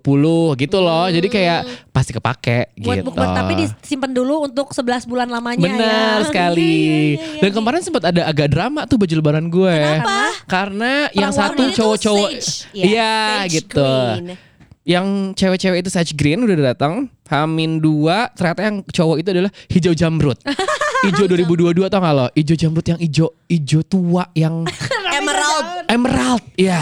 [0.57, 1.05] gitu loh.
[1.05, 1.59] Jadi kayak
[1.91, 3.05] pasti kepake Buat gitu.
[3.07, 6.27] bukber tapi disimpan dulu untuk 11 bulan lamanya Benar ya.
[6.29, 6.61] sekali.
[6.63, 9.77] Iya, iya, iya, Dan kemarin sempat ada agak drama tuh baju lebaran gue.
[9.77, 10.19] Kenapa?
[10.47, 12.29] Karena yang satu cowok-cowok.
[12.71, 13.13] Iya
[13.45, 13.83] Sage gitu.
[13.83, 14.37] green.
[14.85, 17.09] Yang cewek-cewek itu sage green udah datang.
[17.25, 20.37] Hamin dua ternyata yang cowok itu adalah hijau jamrut.
[21.09, 22.27] hijau 2022 tau gak lo?
[22.37, 24.61] Hijau jamrut yang hijau hijau tua yang
[25.17, 26.43] Emerald emerald.
[26.53, 26.81] Ya.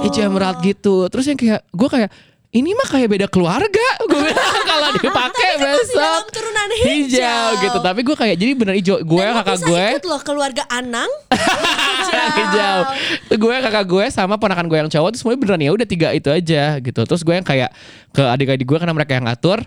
[0.00, 1.08] Hijau emerald gitu.
[1.12, 2.10] Terus yang kayak gue kayak
[2.54, 3.88] ini mah kayak beda keluarga.
[4.08, 4.55] Gue bilang
[4.86, 7.78] kalau dipakai besok turunan hijau, gitu.
[7.82, 8.96] Tapi gue kayak jadi bener hijau.
[9.02, 11.10] Gue kakak gue ikut loh keluarga Anang
[12.38, 12.78] hijau.
[13.26, 16.08] Tuh gue kakak gue sama ponakan gue yang cowok tuh semuanya beneran ya udah tiga
[16.14, 17.00] itu aja gitu.
[17.02, 17.70] Terus gue yang kayak
[18.14, 19.58] ke adik-adik gue karena mereka yang ngatur.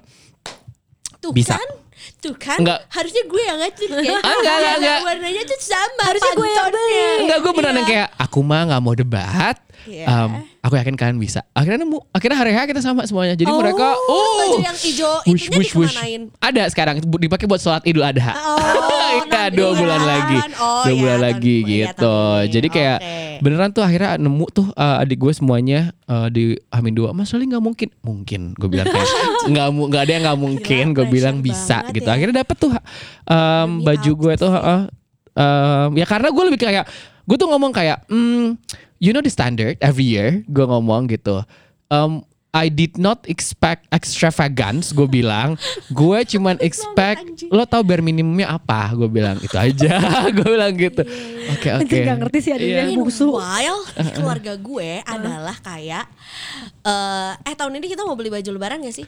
[1.19, 1.59] Tuh Bisa.
[1.59, 1.69] kan
[2.19, 2.79] Tuh kan Enggak.
[2.91, 4.99] Harusnya gue yang ngatur kan Ah, enggak, enggak, enggak.
[5.03, 7.07] Warnanya tuh sama Harusnya gue yang panconnya.
[7.19, 9.55] Enggak gue beneran yang kayak aku mah nggak mau debat.
[9.89, 10.05] Iya.
[10.05, 11.41] Em, aku yakin kalian bisa.
[11.51, 11.97] Akhirnya nemu.
[12.13, 13.33] Akhirnya hari hari kita sama semuanya.
[13.33, 15.97] Jadi Oh, mereka oh yang hijau wush, wush, wush.
[16.37, 18.37] Ada sekarang dipakai buat sholat Idul Adha.
[18.37, 18.61] Oh,
[19.09, 20.01] Iya, enam dua bulan bulan.
[20.05, 22.17] lagi, Oh, dua ya, bulan lagi ya, gitu.
[22.53, 23.41] Jadi kayak Oke.
[23.41, 27.09] beneran tuh akhirnya nemu tuh uh, adik gue semuanya uh, di Amin dua.
[27.09, 29.09] Mas Soli nggak mungkin, mungkin gue bilang kayak
[29.51, 30.83] nggak nggak ada yang nggak mungkin.
[30.93, 32.05] Gue bilang bisa gitu.
[32.05, 32.13] ya.
[32.13, 32.69] Akhirnya dapet tuh
[33.25, 34.53] um, baju gue tuh.
[34.53, 34.85] uh,
[35.33, 36.85] um, ya karena gue lebih kayak
[37.25, 38.57] gue tuh ngomong kayak, hmm,
[38.99, 40.43] you know the standard every year.
[40.47, 41.41] Gue ngomong gitu.
[41.89, 45.53] Um, I did not expect extravagance, gue bilang.
[45.93, 47.21] Gue cuman expect,
[47.53, 48.89] lo tau bare minimumnya apa?
[48.97, 50.01] Gue bilang itu aja.
[50.35, 51.05] gue bilang gitu.
[51.53, 51.85] Oke oke.
[51.85, 52.57] Anjing, nggak ngerti sih Iya.
[52.57, 52.97] adiknya.
[52.97, 53.37] Bungsu.
[53.37, 56.05] Meanwhile, di keluarga gue adalah kayak
[56.81, 59.05] eh eh tahun ini kita mau beli baju lebaran gak sih?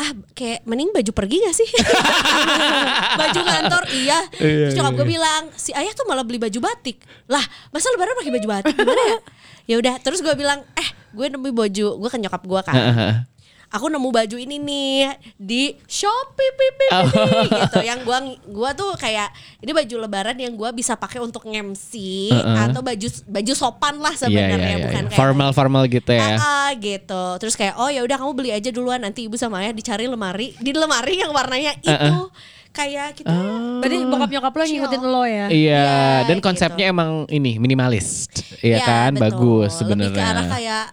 [0.00, 1.68] Ah kayak mending baju pergi gak sih?
[3.20, 4.18] baju kantor iya.
[4.40, 4.98] Iya, Terus nyokap iya.
[4.98, 7.04] gue bilang, si ayah tuh malah beli baju batik.
[7.28, 9.18] Lah, masa lebaran pakai baju batik gimana ya?
[9.70, 12.74] Ya udah, terus gue bilang, "Eh, gue nemu baju, gue ke nyokap gue kan.
[13.70, 14.98] Aku nemu baju ini nih
[15.32, 17.06] di Shopee pi, pi, pi, Oh.
[17.46, 17.78] gitu.
[17.80, 21.94] Yang gua gua tuh kayak ini baju lebaran yang gua bisa pakai untuk MC
[22.28, 22.66] Uh-uh.
[22.66, 24.84] atau baju baju sopan lah Iya sebenarnya iya iya.
[24.84, 26.34] bukan kayak Formal formal gitu ya.
[26.34, 27.24] Ah, gitu.
[27.38, 30.52] Terus kayak oh ya udah kamu beli aja duluan nanti ibu sama ayah dicari lemari
[30.56, 32.26] di lemari yang warnanya itu Uh-uh.
[32.70, 33.30] kayak kita
[33.78, 35.46] Berarti bokap nyokap lo yang ngikutin lo ya.
[35.46, 35.90] Iya, Iya,
[36.26, 36.44] dan gitu.
[36.44, 38.26] konsepnya emang ini minimalis.
[38.60, 39.22] Iya Ya, kan, betul.
[39.24, 40.46] bagus Lebih ke arah sebenarnya.
[40.48, 40.86] kayak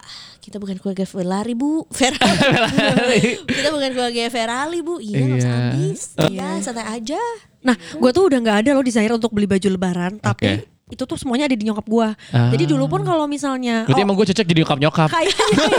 [0.47, 1.83] kita bukan keluarga Ferrari bu.
[1.99, 3.35] Ferrari.
[3.43, 4.95] Kita bukan keluarga Ferrari bu.
[4.97, 5.59] Iya nggak usah Iya.
[5.59, 5.99] habis.
[6.31, 7.19] Iya santai aja.
[7.59, 10.76] Nah, gue tuh udah nggak ada loh desire untuk beli baju lebaran, tapi Oke.
[10.87, 12.07] Itu tuh semuanya ada di nyokap gue.
[12.31, 12.47] Ah.
[12.47, 15.07] Jadi dulu pun kalau misalnya Berarti oh, emang gue cocok jadi nyokap nyokap.
[15.09, 15.77] kayaknya ya.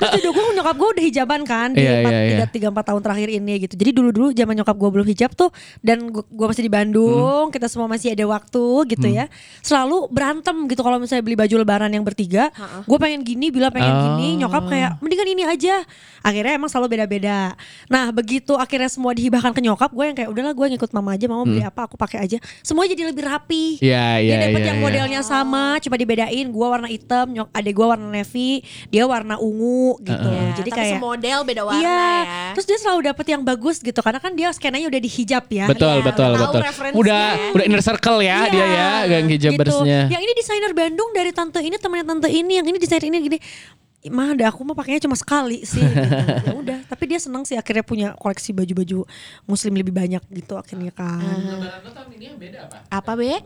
[0.00, 2.46] Terus dulu gue nyokap gue udah hijaban kan di Iya, empat- iya, tiga, iya.
[2.50, 3.74] tiga empat tahun terakhir ini gitu.
[3.74, 7.66] Jadi dulu dulu zaman nyokap gue belum hijab tuh dan gue masih di Bandung, kita
[7.66, 9.14] semua masih ada waktu gitu Hmm.
[9.14, 9.24] ya.
[9.60, 12.50] Selalu berantem gitu kalau misalnya beli baju lebaran yang bertiga,
[12.82, 14.02] gue pengen gini, bila pengen Oh.
[14.12, 15.86] gini, nyokap kayak mendingan ini aja.
[16.20, 17.54] Akhirnya emang selalu beda-beda.
[17.86, 21.26] Nah begitu akhirnya semua dihibahkan ke nyokap, gue yang kayak udahlah gue ngikut mama aja,
[21.26, 22.36] mama beli apa aku pakai aja.
[22.60, 23.64] Semuanya jadi lebih rapi.
[23.78, 23.86] Hmm.
[24.00, 24.68] Iya iya Dia dapat iya.
[24.72, 24.84] yang iya.
[24.84, 26.46] modelnya sama, cuma dibedain.
[26.48, 30.28] Gua warna hitam, nyok adek gua warna navy, dia warna ungu gitu.
[30.30, 33.76] Ya, Jadi tapi kayak semodel beda warna Iya, ya terus dia selalu dapet yang bagus
[33.78, 35.66] gitu karena kan dia skenanya udah dihijab ya.
[35.68, 36.60] Betul Iya, betul betul.
[36.96, 40.00] Udah udah inner circle ya Iya, dia ya, gang hijabersnya.
[40.08, 40.14] Gitu.
[40.16, 43.38] Yang ini desainer Bandung dari tante ini temannya tante ini, yang ini desainer ini gini.
[44.08, 46.16] Mah ada aku mah pakainya cuma sekali sih gitu.
[46.48, 49.04] Ya udah, tapi dia senang sih akhirnya punya koleksi baju-baju
[49.44, 51.20] muslim lebih banyak gitu akhirnya kan.
[52.88, 53.12] apa?
[53.12, 53.44] Be?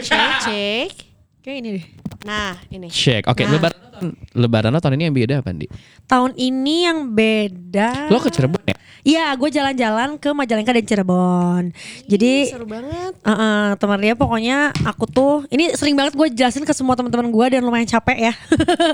[0.00, 1.11] Cek cek
[1.42, 1.86] Kayak ini deh.
[2.22, 3.26] nah ini Check.
[3.26, 3.58] Oke, Nah.
[3.58, 5.66] lebaran lebaran tahun ini yang beda apa, Di?
[6.06, 8.06] Tahun ini yang beda.
[8.14, 8.78] Lo ke Cirebon ya?
[9.02, 11.74] Iya, gue jalan-jalan ke Majalengka dan Cirebon.
[12.06, 16.70] Jadi seru banget Uh, teman dia pokoknya aku tuh ini sering banget gue jelasin ke
[16.70, 18.34] semua teman-teman gue dan lumayan capek ya.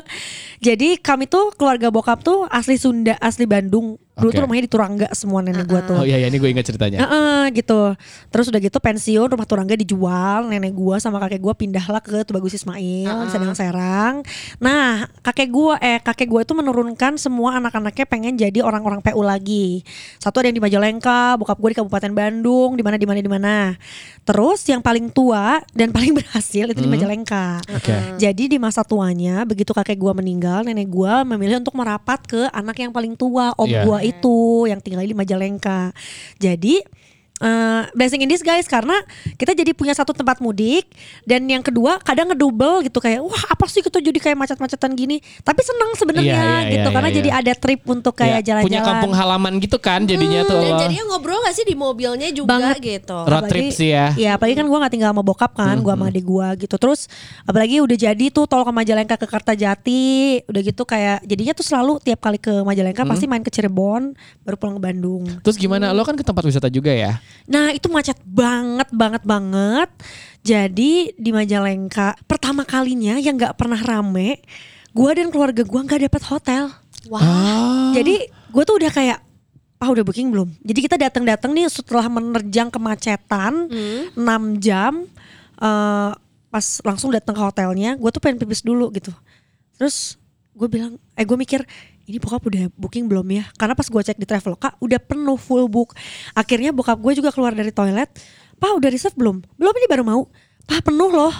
[0.72, 4.00] Jadi kami tuh keluarga bokap tuh asli Sunda, asli Bandung.
[4.18, 4.44] Dulu tuh Oke.
[4.44, 5.98] rumahnya di Turangga semua nenek gue tuh.
[5.98, 6.98] Oh iya iya ini gue ingat ceritanya.
[7.06, 7.94] Heeh, gitu.
[8.28, 12.52] Terus udah gitu pensiun rumah Turangga dijual, nenek gua sama kakek gua pindahlah ke Tubagus
[12.52, 14.14] Ismail, di Sadang Serang.
[14.58, 19.86] Nah, kakek gua eh kakek gua itu menurunkan semua anak-anaknya pengen jadi orang-orang PU lagi.
[20.18, 23.30] Satu ada yang di Majalengka, bokap gua di Kabupaten Bandung, di mana di mana di
[23.30, 23.56] mana.
[24.26, 27.62] Terus yang paling tua dan paling berhasil itu di Majalengka.
[27.72, 28.20] Oke.
[28.20, 32.76] Jadi di masa tuanya begitu kakek gua meninggal, nenek gua memilih untuk merapat ke anak
[32.82, 33.84] yang paling tua, om Iya.
[33.84, 35.92] gua itu yang tinggal di Majalengka.
[36.40, 36.80] Jadi
[37.38, 38.94] eh, blessing in disguise karena
[39.34, 40.86] kita jadi punya satu tempat mudik
[41.24, 45.18] dan yang kedua kadang ngedouble gitu kayak wah apa sih kita jadi kayak macet-macetan gini
[45.42, 47.40] tapi seneng sebenarnya Iya, iya, gitu iya, karena iya, jadi iya.
[47.40, 50.60] ada trip untuk kayak Ya, jalan-jalan punya kampung halaman gitu kan jadinya tuh.
[50.60, 52.76] dan jadinya ngobrol gak sih di mobilnya juga Banget.
[52.78, 54.12] gitu Road trip sih ya.
[54.14, 56.76] Iya, apalagi kan gue gak tinggal sama bokap kan, gue sama adik gue gitu.
[56.76, 57.08] Terus
[57.44, 60.06] apalagi udah jadi tuh tol ke Majalengka ke Kartajati,
[60.46, 64.12] udah gitu kayak jadinya tuh selalu tiap kali ke Majalengka pasti main ke Cirebon,
[64.44, 65.22] baru pulang ke Bandung.
[65.42, 65.90] Terus gimana?
[65.90, 67.18] Lo kan ke tempat wisata juga ya?
[67.48, 69.88] Nah itu macet banget banget banget.
[70.44, 74.40] Jadi di Majalengka pertama kalinya yang nggak pernah rame,
[74.92, 76.64] gue dan keluarga gue nggak dapat hotel.
[77.08, 77.90] wah Ah.
[77.96, 79.18] Jadi gue tuh udah kayak
[79.78, 80.50] ah udah booking belum?
[80.62, 83.70] Jadi kita datang-datang nih setelah menerjang kemacetan
[84.16, 85.06] 6 jam
[85.58, 86.12] eh,
[86.48, 89.12] pas langsung datang ke hotelnya, gue tuh pengen pipis dulu gitu.
[89.76, 90.16] Terus
[90.56, 91.62] gue bilang, eh gue mikir
[92.08, 93.44] ini bokap udah booking belum ya?
[93.54, 95.92] Karena pas gue cek di Traveloka udah penuh full book.
[96.32, 98.08] Akhirnya bokap gue juga keluar dari toilet,
[98.56, 99.44] Pak udah reserve belum?
[99.54, 100.22] Belum ini baru mau.
[100.64, 101.34] Pak penuh loh.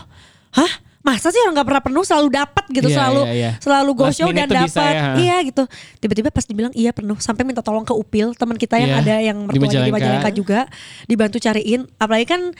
[0.52, 0.72] Hah?
[0.98, 3.50] Masa sih orang nggak pernah penuh selalu dapat gitu Iya, selalu iya, iya.
[3.62, 4.92] selalu go Last show dan dapat.
[4.92, 5.04] ya?
[5.16, 5.62] Iya gitu.
[6.04, 9.14] Tiba-tiba pas dibilang iya penuh sampai minta tolong ke Upil teman kita yang Iya, ada
[9.22, 9.94] yang mertuanya di.
[9.94, 10.59] Majalengka juga
[11.09, 11.88] dibantu cariin.
[11.96, 12.52] Apalagi kan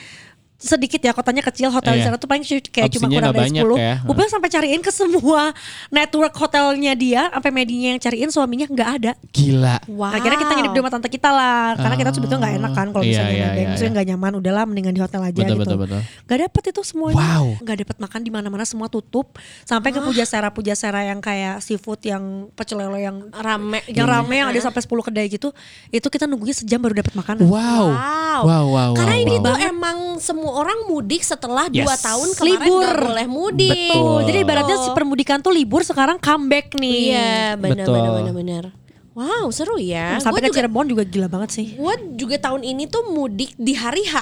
[0.59, 2.11] sedikit ya kotanya kecil hotel di Iya.
[2.11, 3.94] sana tuh paling kayak cuma Opsinya kurang nggak dari 10 ya.
[4.03, 5.42] Upil sampai cariin ke semua
[5.88, 9.79] network hotelnya dia sampai medinya yang cariin suaminya nggak ada Gila.
[9.87, 12.73] wow Akhirnya kita nginep di rumah tante kita lah Karena kita tuh sebetulnya gak enak
[12.75, 15.31] kan Kalau Iya, misalnya iya, nebeng iya, Maksudnya gak nyaman Udahlah mendingan di hotel aja
[15.31, 16.01] Betul, gitu betul, betul.
[16.27, 17.44] Gak dapet itu semuanya Wow.
[17.62, 19.27] Gak dapet makan di mana mana semua tutup
[19.62, 22.25] Sampai ke pujasera Pujasera yang kayak seafood Yang
[22.59, 24.11] pecel lele yang rame yang gitu.
[24.11, 25.49] rame yang ada sampai 10 kedai gitu
[25.92, 27.87] Itu kita nunggunya sejam baru dapat makanan Wow.
[27.88, 28.40] Wow.
[28.40, 29.47] Wow, wow, Karena wow, ini wow.
[29.47, 31.85] tuh emang semua orang mudik setelah Yes.
[31.85, 32.81] dua tahun kemarin Libur.
[32.81, 33.93] nggak boleh mudik.
[33.93, 34.19] Betul.
[34.27, 38.65] Jadi ibaratnya si permudikan tuh libur sekarang comeback nih Iya, benar benar benar benar.
[39.13, 40.23] Wow, seru ya.
[40.23, 43.53] Sampai Gua ke juga, Cirebon juga gila banget sih gua juga tahun ini tuh mudik
[43.55, 44.15] di hari H.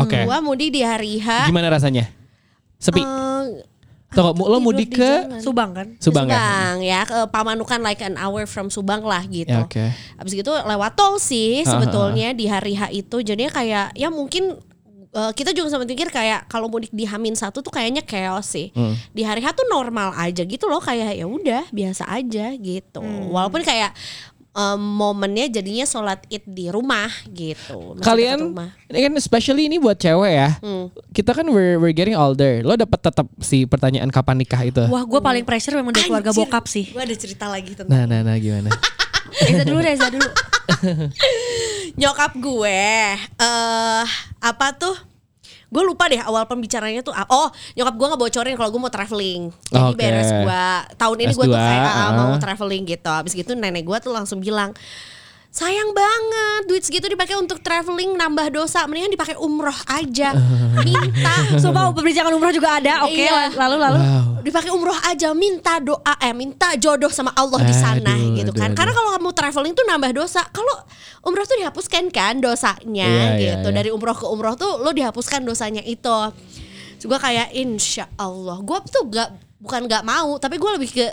[0.00, 0.24] Oke.
[0.24, 1.48] Gua mudik di hari H.
[1.48, 2.08] Gimana rasanya?
[2.80, 3.04] Sepi.
[3.04, 3.44] Eh,
[4.14, 5.42] Tunggu, lo mudik di ke.
[5.42, 6.38] Subang kan Subang, ya?
[6.38, 9.50] Subang ya, ke Pamanukan like an hour from Subang lah gitu.
[9.50, 9.90] Ya, oke.
[9.90, 14.08] Habis gitu lewat tol sih Ha, ha, sebetulnya di hari H itu jadinya kayak ya
[14.08, 14.54] mungkin
[15.14, 18.74] eh, kita juga sempat mikir kayak kalau mudik di Hamin satu tuh kayaknya chaos sih.
[19.14, 23.00] Di hari H tuh normal aja gitu loh kayak ya udah biasa aja gitu.
[23.30, 23.94] Walaupun kayak
[24.54, 27.98] em, momennya jadinya sholat id di rumah gitu.
[27.98, 28.70] Masih dekat Kalian rumah.
[28.86, 30.50] ini kan especially ini buat cewek ya.
[30.62, 30.94] Hmm.
[31.10, 32.62] Kita kan we're, we're getting older.
[32.62, 34.82] Lo dapat tetap si pertanyaan kapan nikah itu.
[34.86, 36.90] Wah gue paling pressure memang dari keluarga bokap sih.
[36.94, 38.70] Gue ada cerita lagi tentang Nah, nah, nah gimana?
[39.32, 40.28] Reza dulu Reza dulu.
[42.00, 42.80] nyokap gue
[43.18, 44.06] eh
[44.42, 44.96] apa tuh
[45.74, 47.26] gue lupa deh awal pembicaranya tuh apa.
[47.34, 49.98] oh nyokap gue ngebocorin kalau gue mau traveling jadi Oke.
[49.98, 52.38] beres gue tahun ini gue tuh S2, kayak ah, mau ah.
[52.38, 54.70] traveling gitu habis gitu nenek gue tuh langsung bilang
[55.54, 60.34] sayang banget duit segitu dipakai untuk traveling nambah dosa mendingan dipakai umroh aja
[60.82, 63.06] minta Sumpah perbincangan umroh juga ada.
[63.06, 63.54] Oke Iya.
[63.54, 63.98] lalu lalu.
[63.98, 64.42] Wow.
[64.42, 68.68] dipakai umroh aja minta doa eh minta jodoh sama Allah di sana Aduh, gitu kan
[68.68, 68.76] aduh.
[68.76, 70.74] karena kalau kamu traveling tuh nambah dosa kalau
[71.22, 73.76] umroh tuh dihapuskan kan dosanya Iya, iya, gitu iya.
[73.78, 76.12] dari umroh ke umroh tuh lo dihapuskan dosanya itu
[76.98, 81.06] juga kayak insya Allah gue tuh gak bukan gak mau tapi gue lebih ke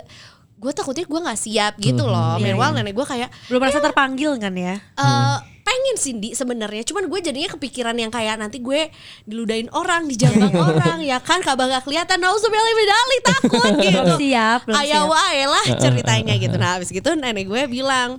[0.62, 2.78] gue takutnya gue nggak siap gitu loh Iya, meanwhile iya.
[2.80, 4.78] nenek gue kayak Belum merasa terpanggil kan ya?
[4.78, 8.90] eh pengen Cindy sebenarnya cuman gue jadinya kepikiran yang kayak nanti gue
[9.24, 14.82] diludain orang dijambang orang ya kan kabah gak kelihatan nauzubillah medali takut gitu siap, belum
[14.82, 15.06] siap.
[15.06, 18.18] wae lah ceritanya gitu nah habis gitu nenek gue bilang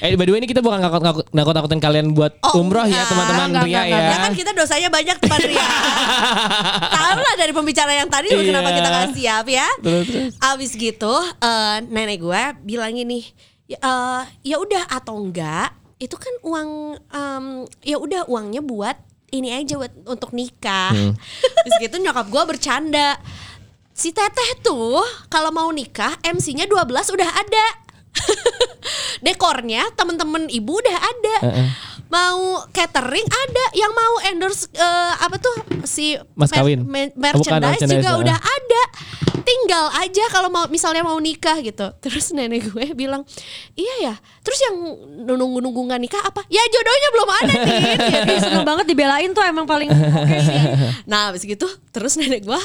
[0.00, 2.94] Eh by the way ini kita bukan nakut nakut nakutin kalian buat Oh, umroh ya
[2.96, 3.08] enggak.
[3.08, 4.08] teman-teman Enggak, Ria enggak, ya.
[4.08, 5.66] ya kan kita dosanya banyak teman Ria
[6.96, 8.42] tahu lah dari pembicara yang tadi Iya.
[8.44, 10.32] kenapa kita gak siap ya Terus, terus.
[10.38, 13.22] abis gitu eh, nenek gue bilang gini
[13.66, 16.70] ya, eh, ya udah atau enggak itu kan uang
[17.06, 17.44] em,
[17.82, 18.96] ya udah uangnya buat
[19.30, 21.12] ini aja buat untuk nikah Hmm.
[21.62, 23.20] Terus gitu nyokap gue bercanda
[23.90, 27.66] si teteh tuh kalau mau nikah MC-nya 12 udah ada
[29.20, 31.68] dekornya temen-temen ibu udah ada Heeh.
[32.08, 36.82] mau catering ada yang mau endorse eh, apa tuh si Mas kawin.
[36.82, 38.18] mer- Oh, bukan, merchandise merchandise, juga ah.
[38.18, 38.82] udah ada
[39.40, 43.22] tinggal aja kalau mau misalnya mau nikah gitu terus nenek gue bilang
[43.74, 44.76] iya ya terus yang
[45.26, 47.74] nunggu-nunggu nggak nikah apa ya jodohnya belum ada nih
[48.26, 50.60] Ih, seneng banget dibelain tuh emang paling oke sih.
[51.04, 52.60] nah habis gitu terus nenek gue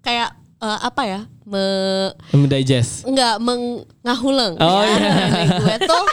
[0.00, 1.66] kayak eh, apa ya me
[2.30, 3.04] Mendigest.
[3.04, 5.10] nggak mengahuleng Oh, ya iya.
[5.18, 6.04] nenek gue tuh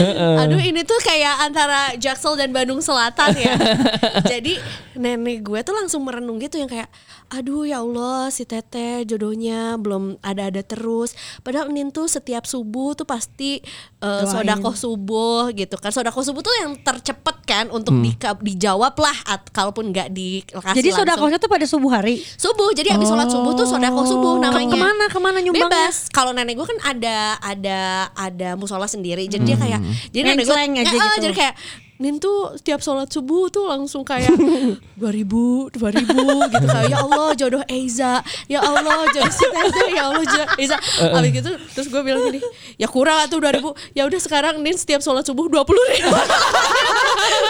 [0.40, 3.54] aduh ini tuh kayak antara Jaksel dan Bandung Selatan ya
[4.32, 4.56] jadi
[4.94, 6.88] nenek gue tuh langsung merenung gitu yang kayak
[7.28, 13.04] aduh ya Allah si teteh jodohnya belum ada-ada terus padahal Nin tuh setiap subuh tuh
[13.04, 13.62] pasti
[14.00, 14.30] uh, Doain.
[14.42, 18.02] sodakoh subuh gitu kan sodakoh subuh tuh yang tercepet kan untuk Hmm.
[18.04, 21.06] dika- dijawab lah at, kalaupun nggak dikasih Jadi langsung.
[21.06, 22.18] sodakohnya tuh pada subuh hari.
[22.34, 25.66] subuh jadi habis sholat subuh tuh sodakoh subuh Ke- namanya Ke mana ke mana nyumbang?
[25.66, 26.06] bebas.
[26.08, 27.78] Kalau nenek gue kan ada ada
[28.14, 29.26] ada musola sendiri.
[29.26, 29.80] Jadi dia kayak
[30.10, 31.20] jadi nenek gue aja gitu.
[31.20, 31.56] jadi kayak
[32.00, 34.32] Nin tuh setiap sholat subuh tuh langsung kayak
[35.00, 36.16] dua ribu dua ribu
[36.48, 38.24] gitu kayak ya Allah jodoh Eiza.
[38.48, 40.80] Ya Allah jodoh si Tete ya Allah jodoh Eiza.
[40.96, 42.40] Abis gitu terus gue bilang gini
[42.80, 43.76] ya kurang tuh dua ribu.
[43.92, 46.08] Ya udah sekarang Nin setiap sholat subuh dua puluh ribu.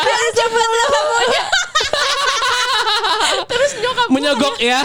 [0.02, 1.42] Biar cepet semuanya
[3.46, 4.80] terus nyokap gue Menyogok ya.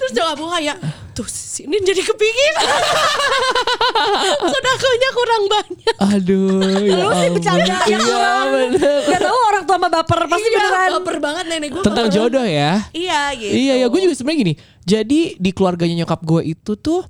[0.00, 0.76] Terus nyokap gue kayak
[1.12, 2.54] Tuh sini jadi kepingin
[4.42, 6.60] Sodakonya kurang banyak Aduh.
[6.82, 8.46] ya Lu sih bercanda ya Iya kurang.
[8.50, 9.00] bener.
[9.06, 10.88] Gak tau orang tua sama baper pasti Iya, beneran.
[10.96, 12.16] baper banget nenek gue Tentang baper.
[12.18, 12.72] jodoh ya.
[12.90, 14.54] Iya gitu Iya ya gue juga sebenarnya gini.
[14.82, 17.02] Jadi di keluarganya nyokap gue itu tuh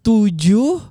[0.00, 0.82] tujuh,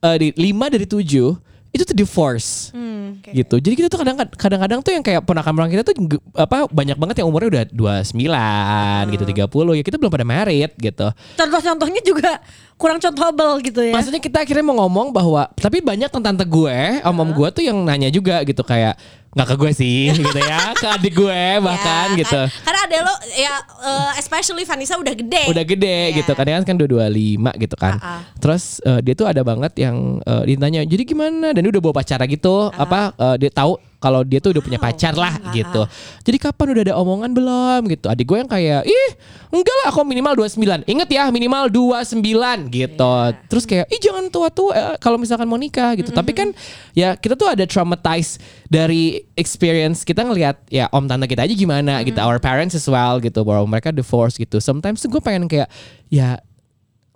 [0.00, 1.36] eh, di, lima dari tujuh
[1.76, 2.72] itu tuh divorce.
[2.72, 3.22] Hmm.
[3.26, 3.56] gitu.
[3.58, 5.94] Jadi kita tuh kadang kadang-kadang tuh yang kayak ponakan-ponakan kita tuh
[6.34, 11.06] apa banyak banget yang umurnya udah 29 gitu 30 ya kita belum pada married gitu.
[11.36, 12.40] Contoh-contohnya juga
[12.76, 13.92] kurang contohable gitu ya.
[13.94, 18.10] Maksudnya kita akhirnya mau ngomong bahwa tapi banyak tante gue, om-om gue tuh yang nanya
[18.10, 18.96] juga gitu kayak
[19.36, 22.40] nggak ke gue sih gitu ya, ke adik gue bahkan Ya, gitu.
[22.48, 22.64] kan.
[22.64, 25.50] Karena ada lo ya eh, especially Vanessa udah gede.
[25.50, 26.22] Udah gede Iya.
[26.22, 27.98] gitu kan kan udah 25 gitu kan.
[27.98, 28.20] Ah, ah.
[28.38, 31.94] Terus eh, dia tuh ada banget yang eh, ditanya jadi gimana dan dia udah bawa
[31.98, 35.82] pacar gitu apa eh, dia tahu kalau dia tuh udah punya pacar lah Ah, gitu.
[36.22, 38.06] Jadi kapan udah ada omongan belum gitu.
[38.06, 39.08] Adik gue yang kayak ih
[39.50, 40.84] enggak lah aku minimal 29.
[40.86, 42.22] Ingat ya minimal 29
[42.70, 43.02] gitu.
[43.02, 43.34] Iya.
[43.50, 46.12] Terus kayak ih jangan tua-tua eh, kalau misalkan mau nikah gitu.
[46.12, 46.52] Tapi kan
[46.92, 52.04] ya kita tuh ada traumatized dari experience kita ngelihat ya om tante kita aja gimana
[52.04, 52.20] gitu.
[52.20, 54.60] Our parents as well gitu bahwa mereka divorce gitu.
[54.60, 55.66] Sometimes tuh gue pengen kayak
[56.12, 56.38] ya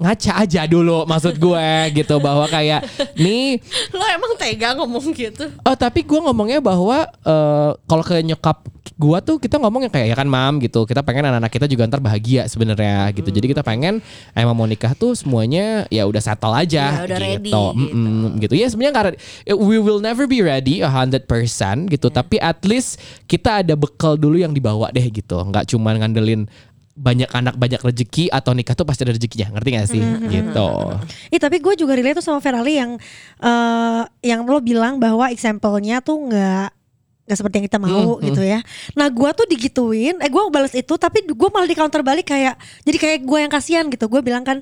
[0.01, 2.81] ngaca aja dulu maksud gue gitu bahwa kayak
[3.15, 3.61] nih.
[3.93, 5.53] Lo emang tega ngomong gitu?
[5.61, 8.65] Oh tapi gue ngomongnya bahwa eh, kalau ke nyokap
[9.01, 10.85] gue tuh kita ngomongnya kayak ya kan mam gitu.
[10.85, 13.29] Kita pengen anak-anak kita juga ntar bahagia sebenarnya gitu.
[13.29, 14.01] Jadi kita pengen
[14.33, 17.65] emang mau nikah tuh semuanya ya udah settle aja Ya, udah ready, gitu.
[17.77, 18.55] Mm-mm, gitu.
[18.57, 19.21] Ya sebenarnya re-
[19.57, 21.25] we will never be ready 100%
[21.89, 22.09] gitu.
[22.09, 25.37] Tapi at least kita ada bekal dulu yang dibawa deh gitu.
[25.49, 26.49] Nggak cuma ngandelin
[26.97, 29.55] banyak anak banyak rezeki atau nikah tuh pasti ada rezekinya.
[29.57, 30.03] Ngerti gak sih?
[30.31, 30.71] Gitu.
[31.31, 32.99] Ih tapi gue juga relate tuh sama Ferali yang
[33.41, 36.80] eh yang lo bilang bahwa example-nya tuh nggak
[37.31, 38.59] nggak seperti yang kita mau Hmm, gitu ya.
[38.99, 42.59] Nah gue tuh digituin, eh gue balas itu tapi gue malah di counter balik kayak
[42.83, 44.11] jadi kayak gue yang kasihan gitu.
[44.11, 44.59] Gue bilang kan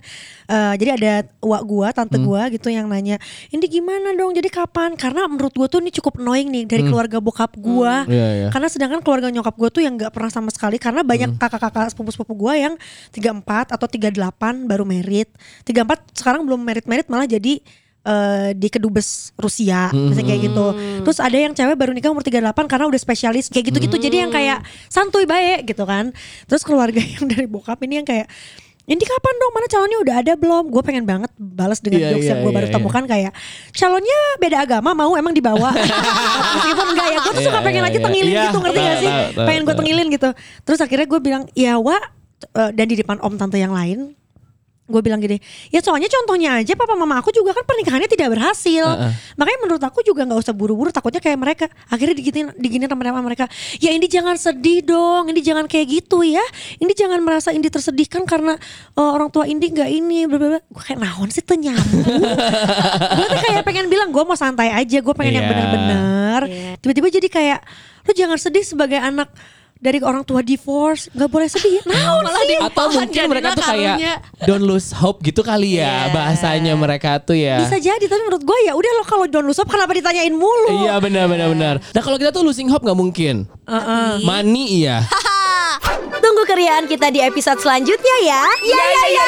[0.48, 2.28] eh jadi ada wak gue, tante Hmm.
[2.28, 3.16] gue gitu yang nanya,
[3.48, 4.36] ini gimana dong?
[4.36, 4.92] Jadi kapan?
[5.00, 7.94] Karena menurut gue tuh ini cukup annoying nih dari keluarga bokap gue.
[8.12, 8.48] Iya, iya.
[8.52, 12.36] Karena sedangkan keluarga nyokap gue tuh yang nggak pernah sama sekali karena banyak kakak-kakak sepupu-sepupu
[12.36, 12.74] gue yang
[13.14, 15.32] 34 atau 38 baru merit.
[15.64, 17.60] 34 sekarang belum merit-merit malah jadi
[18.08, 20.66] eh, di kedubes Rusia misalnya kayak gitu.
[21.04, 23.96] Terus ada yang cewek baru nikah umur 38 karena udah spesialis kayak gitu-gitu.
[24.00, 26.16] Jadi yang kayak santuy baik gitu kan.
[26.48, 28.26] Terus keluarga yang dari bokap ini yang kayak
[28.88, 29.52] ini kapan dong?
[29.52, 30.64] Mana calonnya udah ada belum?
[30.72, 32.76] Gue pengen banget balas dengan Iya, jokes iya, yang gue baru iya, iya.
[32.80, 33.32] temukan kayak
[33.76, 35.76] calonnya beda agama mau emang dibawa.
[36.56, 38.06] Meskipun enggak ya, gue tuh suka Iya, pengen iya, aja iya.
[38.08, 39.10] tengilin Iya, gitu ngerti gak tahu, sih?
[39.44, 40.28] pengen gue tengilin gitu.
[40.64, 42.00] Terus akhirnya gue bilang, ya wa
[42.56, 44.16] eh, dan di depan om tante yang lain
[44.88, 45.36] gue bilang gini,
[45.68, 48.88] ya soalnya contohnya aja papa mama aku juga kan pernikahannya tidak berhasil.
[48.88, 49.12] Heeh.
[49.36, 51.64] Makanya menurut aku juga nggak usah buru-buru takutnya kayak mereka.
[51.92, 53.44] Akhirnya diginin diginin sama mereka.
[53.78, 56.42] Ya ini jangan sedih dong, ini jangan kayak gitu ya.
[56.80, 58.56] Ini jangan merasa Indi tersedihkan karena
[58.96, 60.24] eh, orang tua Indi nggak ini.
[60.24, 60.60] Bla bla bla.
[60.64, 62.08] Gue kayak naon sih tuh nyambung.
[63.18, 65.38] gue tuh kayak pengen bilang gue mau santai aja, gue pengen Iya.
[65.44, 66.42] yang bener-bener.
[66.80, 67.60] Tiba-tiba jadi kayak
[68.08, 69.28] lu jangan sedih sebagai anak
[69.78, 73.64] dari orang tua divorce nggak boleh sedih naon Malah sih di- atau mungkin mereka tuh
[73.64, 73.96] kayak
[74.42, 76.12] don't lose hope gitu kali ya Iya.
[76.12, 79.66] bahasanya mereka tuh ya bisa jadi tapi menurut gue ya udah lo kalau John Lusop
[79.66, 81.74] kenapa ditanyain mulu Iya benar benar benar.
[81.80, 83.46] Nah kalau kita tuh losing hope nggak mungkin.
[84.20, 85.06] Money iya.
[86.22, 88.42] Tunggu keriaan kita di episode selanjutnya ya.
[88.60, 89.26] Ya ya ya.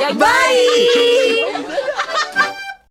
[0.00, 0.08] ya.
[0.12, 1.94] Bye.